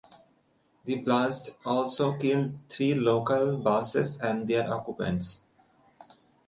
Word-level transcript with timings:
The 0.85 0.95
blast 0.95 1.59
also 1.63 2.17
killed 2.17 2.53
three 2.67 2.95
local 2.95 3.57
buses 3.57 4.19
and 4.19 4.47
their 4.47 4.67
occupants. 4.73 5.45